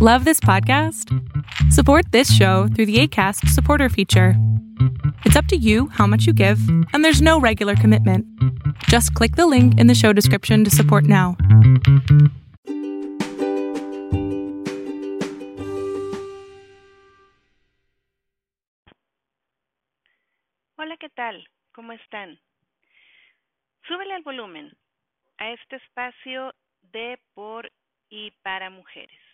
[0.00, 1.12] Love this podcast?
[1.72, 4.34] Support this show through the ACAST supporter feature.
[5.24, 6.60] It's up to you how much you give,
[6.92, 8.24] and there's no regular commitment.
[8.84, 11.36] Just click the link in the show description to support now.
[20.78, 21.42] Hola, ¿qué tal?
[21.74, 22.38] ¿Cómo están?
[23.88, 24.70] Súbele al volumen
[25.40, 26.52] a este espacio
[26.92, 27.68] de, por
[28.10, 29.27] y para mujeres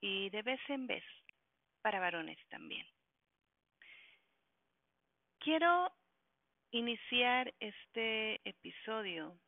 [0.00, 1.04] y de vez en vez
[1.82, 2.86] para varones también.
[5.38, 5.92] Quiero
[6.70, 9.38] iniciar este episodio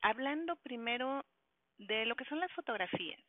[0.00, 1.24] hablando primero
[1.78, 3.20] de lo que son las fotografías,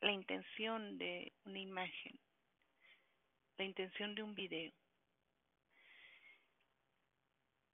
[0.00, 2.18] la intención de una imagen,
[3.58, 4.72] la intención de un video.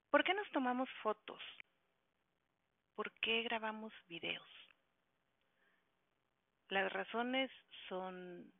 [0.09, 1.41] ¿Por qué nos tomamos fotos?
[2.95, 4.68] ¿Por qué grabamos videos?
[6.69, 7.49] Las razones
[7.87, 8.53] son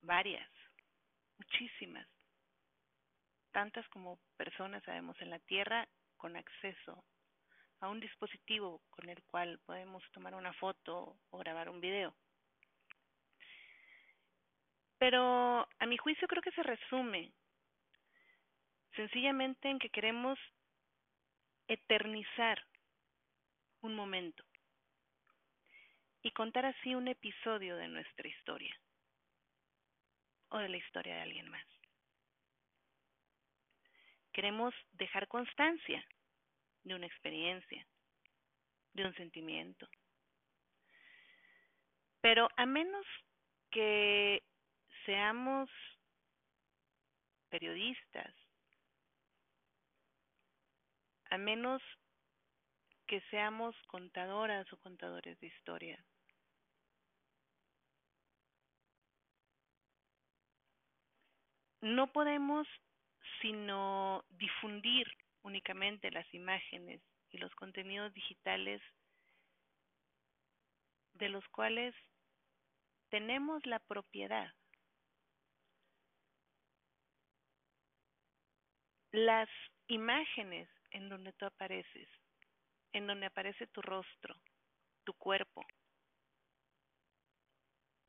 [0.00, 0.50] varias,
[1.36, 2.08] muchísimas,
[3.52, 7.04] tantas como personas sabemos en la Tierra con acceso
[7.80, 12.14] a un dispositivo con el cual podemos tomar una foto o grabar un video.
[14.96, 17.34] Pero a mi juicio creo que se resume
[18.94, 20.38] sencillamente en que queremos
[21.68, 22.64] eternizar
[23.82, 24.42] un momento
[26.26, 28.76] y contar así un episodio de nuestra historia
[30.48, 31.64] o de la historia de alguien más.
[34.32, 36.04] Queremos dejar constancia
[36.82, 37.86] de una experiencia,
[38.92, 39.88] de un sentimiento.
[42.22, 43.06] Pero a menos
[43.70, 44.42] que
[45.04, 45.70] seamos
[47.50, 48.34] periodistas,
[51.30, 51.80] a menos
[53.06, 56.04] que seamos contadoras o contadores de historia.
[61.80, 62.66] No podemos
[63.40, 65.06] sino difundir
[65.42, 67.00] únicamente las imágenes
[67.30, 68.80] y los contenidos digitales
[71.14, 71.94] de los cuales
[73.08, 74.52] tenemos la propiedad.
[79.12, 79.48] Las
[79.88, 82.08] imágenes en donde tú apareces,
[82.92, 84.36] en donde aparece tu rostro,
[85.04, 85.64] tu cuerpo,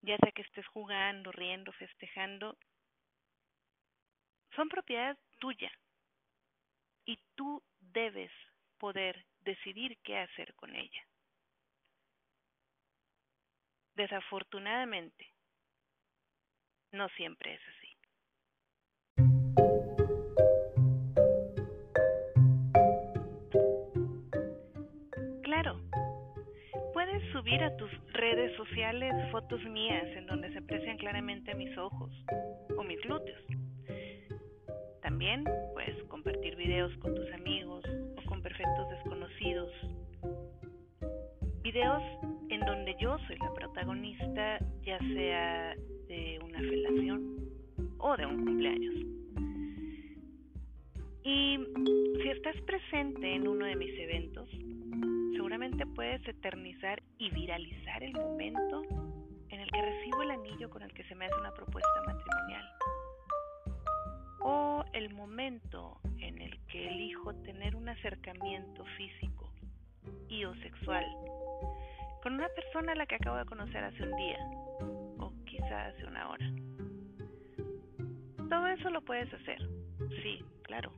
[0.01, 2.57] ya sea que estés jugando, riendo, festejando,
[4.57, 5.71] son propiedad tuya
[7.05, 8.31] y tú debes
[8.79, 11.03] poder decidir qué hacer con ella.
[13.95, 15.31] Desafortunadamente,
[16.91, 17.97] no siempre es así.
[25.43, 25.79] Claro,
[26.93, 32.11] puedes subir a tus redes sociales fotos mías en donde se aprecian claramente mis ojos
[32.75, 33.66] o mis glúteos
[35.17, 37.83] también puedes compartir videos con tus amigos
[38.17, 39.71] o con perfectos desconocidos.
[41.63, 42.03] Videos
[42.49, 45.75] en donde yo soy la protagonista, ya sea
[46.07, 47.35] de una felación
[47.97, 48.93] o de un cumpleaños.
[51.23, 51.57] Y
[52.21, 54.47] si estás presente en uno de mis eventos,
[55.33, 58.83] seguramente puedes eternizar y viralizar el momento
[59.49, 61.96] en el que recibo el anillo con el que se me hace una propuesta
[64.97, 69.53] el momento en el que elijo tener un acercamiento físico
[70.27, 71.05] y o sexual
[72.23, 74.39] con una persona a la que acabo de conocer hace un día
[75.19, 76.51] o quizá hace una hora.
[78.49, 79.59] Todo eso lo puedes hacer,
[80.23, 80.91] sí, claro.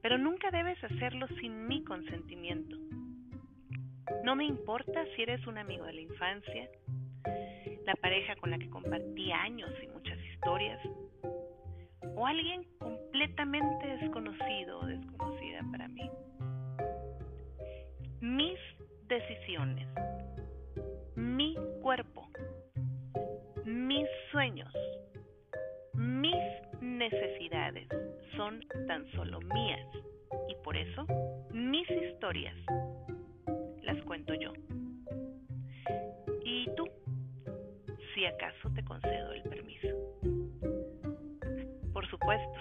[0.00, 2.76] Pero nunca debes hacerlo sin mi consentimiento.
[4.24, 6.70] No me importa si eres un amigo de la infancia,
[7.84, 10.80] la pareja con la que compartí años y muchas historias,
[12.14, 16.10] o alguien completamente desconocido o desconocida para mí.
[18.20, 18.58] Mis
[19.08, 19.88] decisiones,
[21.16, 22.28] mi cuerpo,
[23.64, 24.72] mis sueños,
[25.94, 26.36] mis
[26.80, 27.88] necesidades
[28.36, 29.86] son tan solo mías
[30.48, 31.06] y por eso
[31.52, 32.54] mis historias
[33.82, 34.52] las cuento yo.
[36.44, 36.84] ¿Y tú?
[38.14, 39.42] Si acaso te concedo el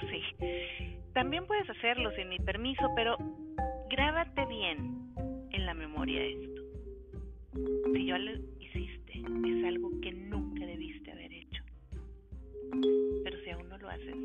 [0.09, 0.97] sí.
[1.13, 3.17] También puedes hacerlo sin mi permiso, pero
[3.89, 5.13] grábate bien
[5.51, 6.61] en la memoria esto.
[7.93, 11.63] Si yo lo hiciste, es algo que nunca debiste haber hecho.
[13.23, 14.15] Pero si aún no lo haces,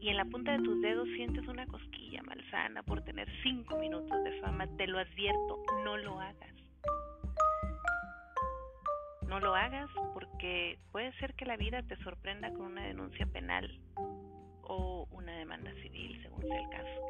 [0.00, 4.24] y en la punta de tus dedos sientes una cosquilla malsana por tener cinco minutos
[4.24, 6.59] de fama, te lo advierto, no lo hagas.
[9.30, 13.80] No lo hagas porque puede ser que la vida te sorprenda con una denuncia penal
[14.62, 17.00] o una demanda civil, según sea el caso.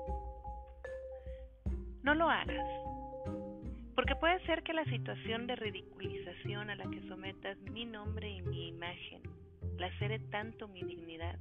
[2.02, 2.66] No lo hagas
[4.00, 8.40] porque puede ser que la situación de ridiculización a la que sometas mi nombre y
[8.40, 9.22] mi imagen
[9.78, 11.38] lacere tanto mi dignidad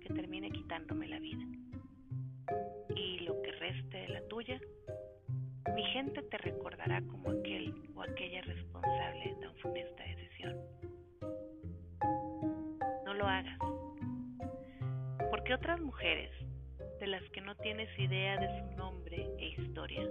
[0.00, 1.44] que termine quitándome la vida.
[2.96, 4.60] Y lo que reste de la tuya,
[5.74, 10.56] mi gente te recordará como aquel o aquella responsable de tan funesta decisión.
[13.04, 13.58] No lo hagas,
[15.30, 16.30] porque otras mujeres,
[16.98, 20.08] de las que no tienes idea de su nombre e historia,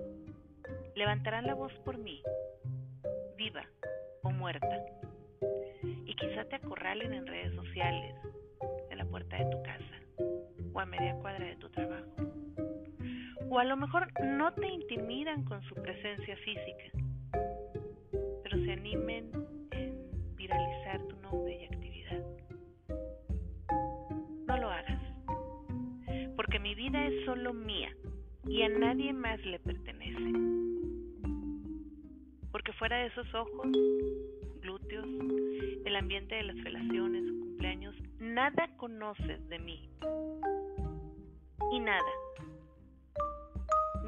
[0.95, 2.21] levantarán la voz por mí,
[3.37, 3.65] viva
[4.23, 4.85] o muerta,
[6.05, 8.15] y quizá te acorralen en redes sociales,
[8.89, 9.99] en la puerta de tu casa
[10.73, 11.88] o a media cuadra de tu trabajo.
[13.49, 16.83] O a lo mejor no te intimidan con su presencia física,
[18.43, 19.31] pero se animen
[19.71, 22.23] en viralizar tu nombre y actividad.
[24.47, 25.01] No lo hagas,
[26.35, 27.91] porque mi vida es solo mía
[28.45, 30.31] y a nadie más le pertenece.
[32.51, 33.67] Porque fuera de esos ojos,
[34.61, 35.07] glúteos,
[35.85, 39.89] el ambiente de las felaciones cumpleaños, nada conoces de mí.
[41.71, 42.11] Y nada,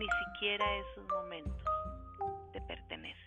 [0.02, 1.64] ni siquiera esos momentos,
[2.54, 3.22] te pertenecen.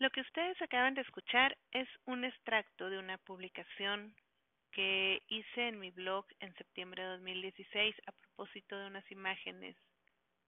[0.00, 4.12] Lo que ustedes acaban de escuchar es un extracto de una publicación
[4.72, 9.76] que hice en mi blog en septiembre de 2016 a propósito de unas imágenes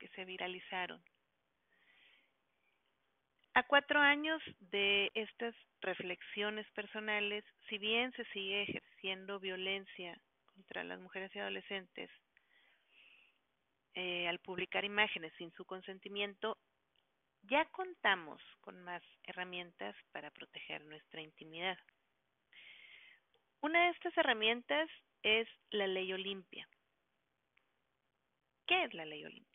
[0.01, 1.01] que se viralizaron.
[3.55, 10.17] A cuatro años de estas reflexiones personales, si bien se sigue ejerciendo violencia
[10.47, 12.11] contra las mujeres y adolescentes
[13.95, 16.59] eh, al publicar imágenes sin su consentimiento,
[17.43, 21.79] ya contamos con más herramientas para proteger nuestra intimidad.
[23.63, 24.89] Una de estas herramientas
[25.23, 26.69] es la ley Olimpia.
[28.67, 29.50] ¿Qué es la ley Olimpia?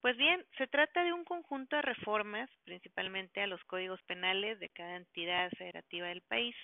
[0.00, 4.70] Pues bien, se trata de un conjunto de reformas, principalmente a los códigos penales de
[4.70, 6.56] cada entidad federativa del país,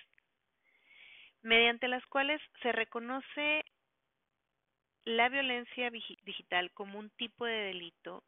[1.43, 3.63] mediante las cuales se reconoce
[5.05, 5.91] la violencia
[6.23, 8.23] digital como un tipo de delito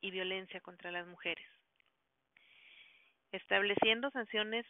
[0.00, 1.46] y violencia contra las mujeres,
[3.30, 4.66] estableciendo sanciones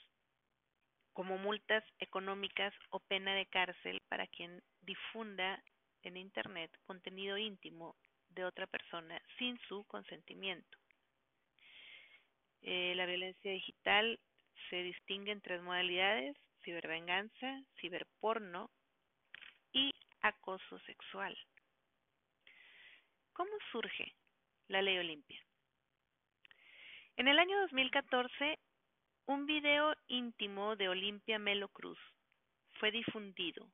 [1.14, 5.62] como multas económicas o pena de cárcel para quien difunda
[6.02, 7.96] en Internet contenido íntimo
[8.30, 10.78] de otra persona sin su consentimiento.
[12.62, 14.18] Eh, la violencia digital
[14.68, 18.70] se distingue en tres modalidades, cibervenganza, ciberporno
[19.72, 21.36] y acoso sexual.
[23.32, 24.14] ¿Cómo surge
[24.66, 25.40] la ley Olimpia?
[27.16, 28.58] En el año 2014,
[29.26, 31.98] un video íntimo de Olimpia Melo Cruz
[32.78, 33.70] fue difundido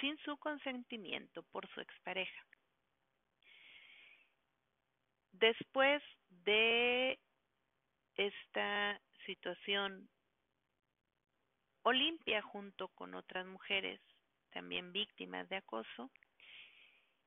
[0.00, 2.46] sin su consentimiento por su expareja.
[5.38, 6.02] Después
[6.44, 7.18] de
[8.14, 10.08] esta situación,
[11.82, 14.00] Olimpia junto con otras mujeres
[14.50, 16.10] también víctimas de acoso,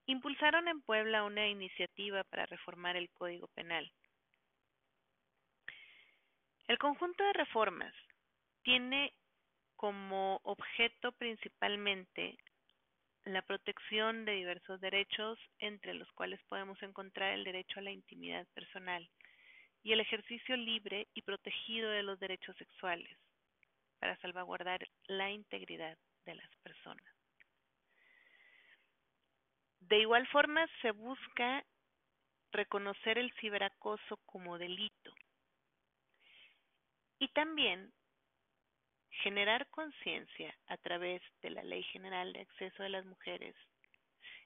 [0.07, 3.91] impulsaron en Puebla una iniciativa para reformar el Código Penal.
[6.67, 7.93] El conjunto de reformas
[8.63, 9.13] tiene
[9.75, 12.39] como objeto principalmente
[13.25, 18.47] la protección de diversos derechos, entre los cuales podemos encontrar el derecho a la intimidad
[18.53, 19.09] personal
[19.83, 23.17] y el ejercicio libre y protegido de los derechos sexuales,
[23.99, 27.03] para salvaguardar la integridad de las personas.
[29.81, 31.63] De igual forma, se busca
[32.51, 35.13] reconocer el ciberacoso como delito
[37.19, 37.91] y también
[39.23, 43.55] generar conciencia a través de la Ley General de Acceso de las Mujeres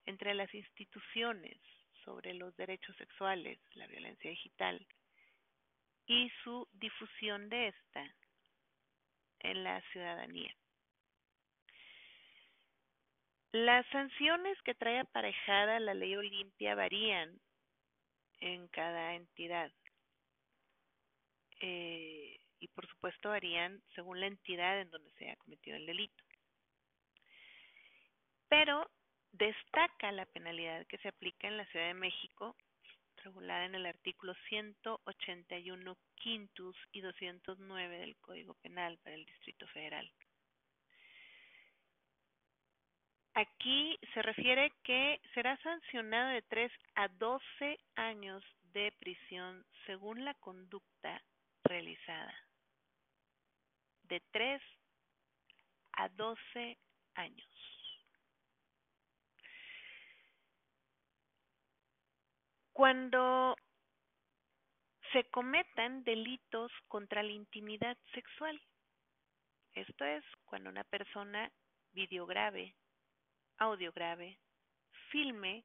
[0.05, 1.57] entre las instituciones
[2.03, 4.85] sobre los derechos sexuales, la violencia digital
[6.05, 8.15] y su difusión de esta
[9.39, 10.53] en la ciudadanía.
[13.51, 17.39] Las sanciones que trae aparejada la ley Olimpia varían
[18.39, 19.71] en cada entidad.
[21.61, 22.32] Eh,
[22.63, 26.23] y por supuesto varían según la entidad en donde se ha cometido el delito.
[28.47, 28.89] Pero
[29.33, 32.55] destaca la penalidad que se aplica en la Ciudad de México,
[33.23, 40.09] regulada en el artículo 181 quintus y 209 del Código Penal para el Distrito Federal.
[43.33, 48.43] Aquí se refiere que será sancionado de 3 a 12 años
[48.73, 51.21] de prisión según la conducta
[51.63, 52.33] realizada.
[54.03, 54.61] De 3
[55.93, 56.77] a 12
[57.15, 57.47] años.
[62.73, 63.55] Cuando
[65.13, 68.59] se cometan delitos contra la intimidad sexual.
[69.73, 71.51] Esto es cuando una persona
[71.91, 72.75] videograve,
[73.57, 74.39] audiograve,
[75.11, 75.63] filme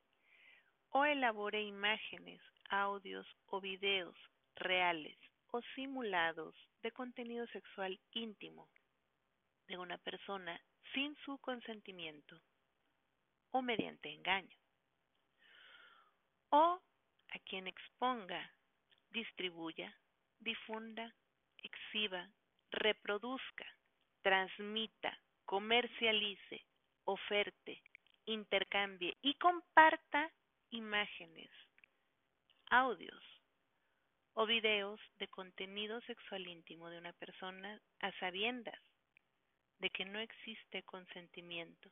[0.91, 4.15] o elabore imágenes, audios o videos
[4.57, 5.17] reales
[5.51, 8.69] o simulados de contenido sexual íntimo
[9.67, 10.61] de una persona
[10.95, 12.41] sin su consentimiento
[13.51, 14.57] o mediante engaño,
[16.51, 16.81] o
[17.31, 18.53] a quien exponga
[19.11, 19.95] distribuya,
[20.39, 21.15] difunda,
[21.63, 22.31] exhiba,
[22.71, 23.67] reproduzca,
[24.23, 26.65] transmita, comercialice,
[27.05, 27.83] oferte,
[28.27, 30.31] intercambie y comparta
[30.71, 31.51] imágenes,
[32.71, 33.38] audios
[34.41, 38.81] o videos de contenido sexual íntimo de una persona a sabiendas
[39.81, 41.91] de que no existe consentimiento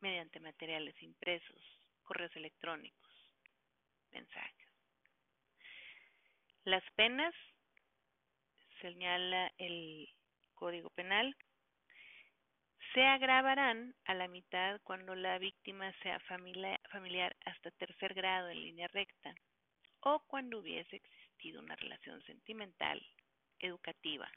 [0.00, 1.62] mediante materiales impresos,
[2.02, 3.12] correos electrónicos,
[4.10, 4.68] mensajes.
[6.64, 7.34] Las penas,
[8.80, 10.08] señala el
[10.54, 11.36] Código Penal,
[12.94, 18.88] se agravarán a la mitad cuando la víctima sea familiar, hasta tercer grado en línea
[18.88, 19.32] recta
[20.04, 23.04] o cuando hubiese existido una relación sentimental,
[23.58, 24.30] educativa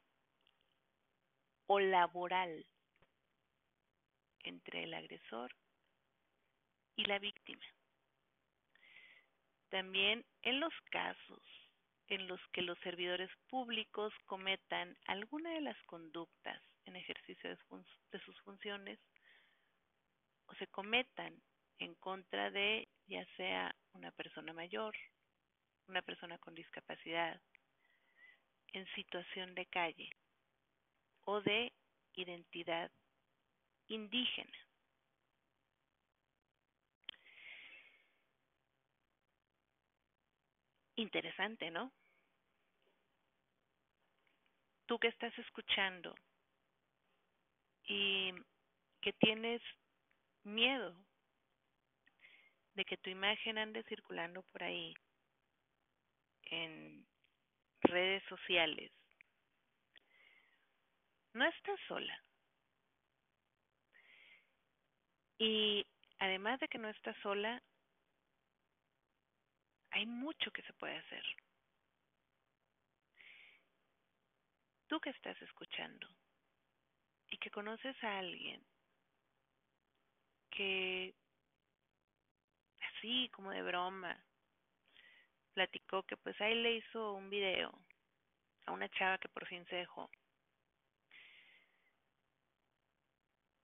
[1.67, 2.65] o laboral
[4.43, 5.53] entre el agresor
[6.95, 7.65] y la víctima.
[9.69, 11.43] También en los casos
[12.07, 18.39] en los que los servidores públicos cometan alguna de las conductas en ejercicio de, sus
[18.41, 18.97] funciones
[20.45, 21.35] o se cometan
[21.79, 24.95] en contra de ya sea una persona mayor,
[25.87, 27.41] una persona con discapacidad,
[28.73, 30.09] en situación de calle
[31.25, 31.71] o de
[32.13, 32.91] identidad
[33.87, 34.57] indígena.
[40.95, 41.91] Interesante, ¿no?
[44.87, 46.15] Tú que estás escuchando
[47.83, 48.33] y
[49.01, 49.61] que tienes
[50.43, 50.95] miedo
[52.73, 54.93] de que tu imagen ande circulando por ahí
[56.51, 57.05] en
[57.81, 58.91] redes sociales,
[61.33, 62.23] no estás sola.
[65.37, 65.85] Y
[66.19, 67.61] además de que no estás sola,
[69.91, 71.23] hay mucho que se puede hacer.
[74.87, 76.07] Tú que estás escuchando
[77.29, 78.65] y que conoces a alguien
[80.49, 81.13] que
[82.79, 84.26] así como de broma
[85.57, 87.71] platicó que pues ahí le hizo un video
[88.67, 90.07] a una chava que por fin se dejó.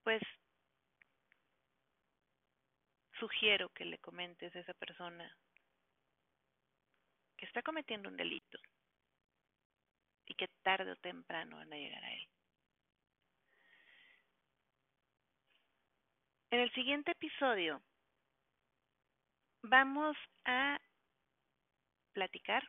[0.03, 0.23] Pues
[3.19, 5.37] sugiero que le comentes a esa persona
[7.37, 8.57] está cometiendo un delito
[10.25, 12.27] y que tarde o temprano van a llegar a él.
[16.49, 17.83] En el siguiente episodio
[19.61, 20.79] vamos a
[22.13, 22.63] platicar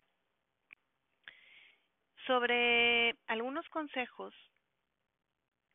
[2.27, 4.35] sobre algunos consejos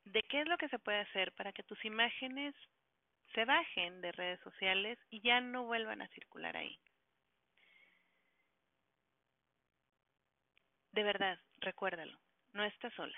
[0.05, 2.55] de qué es lo que se puede hacer para que tus imágenes
[3.33, 6.79] se bajen de redes sociales y ya no vuelvan a circular ahí.
[10.91, 12.19] De verdad, recuérdalo,
[12.53, 13.17] no estás sola.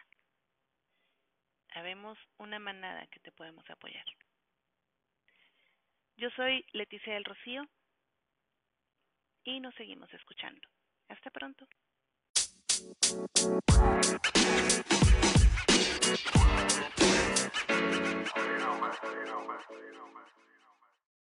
[1.74, 4.06] Habemos una manada que te podemos apoyar.
[6.18, 7.66] Yo soy Leticia del Rocío
[9.44, 10.62] y nos seguimos escuchando.
[11.10, 11.68] Hasta pronto.